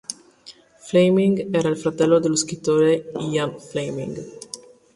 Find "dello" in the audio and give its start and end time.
2.17-2.35